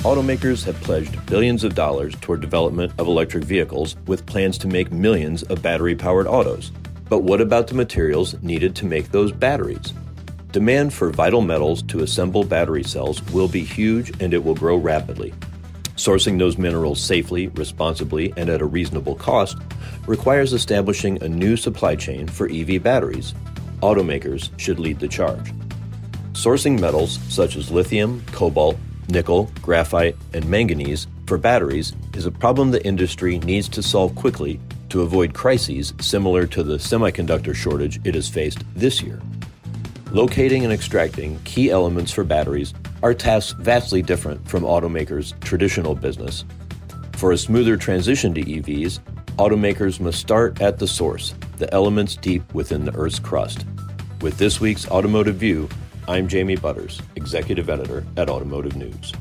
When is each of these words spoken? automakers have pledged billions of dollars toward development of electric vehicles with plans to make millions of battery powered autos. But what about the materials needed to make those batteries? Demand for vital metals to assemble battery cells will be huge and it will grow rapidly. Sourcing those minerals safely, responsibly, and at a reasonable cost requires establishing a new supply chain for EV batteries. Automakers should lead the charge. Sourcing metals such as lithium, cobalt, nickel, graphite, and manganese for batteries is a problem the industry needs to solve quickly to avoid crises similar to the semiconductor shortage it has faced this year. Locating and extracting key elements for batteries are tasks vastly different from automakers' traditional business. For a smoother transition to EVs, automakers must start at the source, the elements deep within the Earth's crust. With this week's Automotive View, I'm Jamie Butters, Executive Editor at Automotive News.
automakers 0.00 0.64
have 0.64 0.80
pledged 0.80 1.26
billions 1.26 1.62
of 1.62 1.74
dollars 1.74 2.14
toward 2.22 2.40
development 2.40 2.90
of 2.98 3.06
electric 3.06 3.44
vehicles 3.44 3.96
with 4.06 4.24
plans 4.24 4.56
to 4.56 4.66
make 4.66 4.90
millions 4.90 5.42
of 5.44 5.60
battery 5.60 5.94
powered 5.94 6.26
autos. 6.26 6.72
But 7.10 7.22
what 7.22 7.42
about 7.42 7.66
the 7.66 7.74
materials 7.74 8.40
needed 8.42 8.74
to 8.76 8.86
make 8.86 9.10
those 9.10 9.30
batteries? 9.30 9.92
Demand 10.52 10.94
for 10.94 11.10
vital 11.10 11.42
metals 11.42 11.82
to 11.82 12.00
assemble 12.00 12.44
battery 12.44 12.82
cells 12.82 13.22
will 13.30 13.46
be 13.46 13.62
huge 13.62 14.10
and 14.22 14.32
it 14.32 14.42
will 14.42 14.54
grow 14.54 14.76
rapidly. 14.76 15.34
Sourcing 15.96 16.38
those 16.38 16.56
minerals 16.56 16.98
safely, 16.98 17.48
responsibly, 17.48 18.32
and 18.38 18.48
at 18.48 18.62
a 18.62 18.66
reasonable 18.66 19.16
cost 19.16 19.58
requires 20.06 20.54
establishing 20.54 21.22
a 21.22 21.28
new 21.28 21.58
supply 21.58 21.94
chain 21.94 22.26
for 22.26 22.48
EV 22.50 22.82
batteries. 22.82 23.34
Automakers 23.82 24.48
should 24.58 24.80
lead 24.80 24.98
the 24.98 25.08
charge. 25.08 25.52
Sourcing 26.32 26.80
metals 26.80 27.18
such 27.28 27.54
as 27.56 27.70
lithium, 27.70 28.24
cobalt, 28.32 28.78
nickel, 29.10 29.50
graphite, 29.62 30.16
and 30.32 30.48
manganese 30.48 31.06
for 31.26 31.38
batteries 31.38 31.94
is 32.14 32.26
a 32.26 32.30
problem 32.30 32.70
the 32.70 32.84
industry 32.84 33.38
needs 33.38 33.68
to 33.68 33.82
solve 33.82 34.14
quickly 34.14 34.60
to 34.88 35.02
avoid 35.02 35.34
crises 35.34 35.94
similar 36.00 36.46
to 36.46 36.62
the 36.62 36.76
semiconductor 36.76 37.54
shortage 37.54 38.00
it 38.04 38.14
has 38.14 38.28
faced 38.28 38.64
this 38.74 39.00
year. 39.02 39.20
Locating 40.10 40.64
and 40.64 40.72
extracting 40.72 41.38
key 41.44 41.70
elements 41.70 42.10
for 42.10 42.24
batteries 42.24 42.74
are 43.02 43.14
tasks 43.14 43.52
vastly 43.60 44.02
different 44.02 44.46
from 44.48 44.64
automakers' 44.64 45.38
traditional 45.40 45.94
business. 45.94 46.44
For 47.12 47.30
a 47.30 47.38
smoother 47.38 47.76
transition 47.76 48.34
to 48.34 48.42
EVs, 48.42 48.98
automakers 49.36 50.00
must 50.00 50.18
start 50.18 50.60
at 50.60 50.78
the 50.78 50.88
source, 50.88 51.34
the 51.58 51.72
elements 51.72 52.16
deep 52.16 52.52
within 52.52 52.84
the 52.84 52.94
Earth's 52.96 53.20
crust. 53.20 53.64
With 54.20 54.36
this 54.38 54.60
week's 54.60 54.88
Automotive 54.90 55.36
View, 55.36 55.68
I'm 56.10 56.26
Jamie 56.26 56.56
Butters, 56.56 57.00
Executive 57.14 57.70
Editor 57.70 58.04
at 58.16 58.28
Automotive 58.28 58.74
News. 58.74 59.12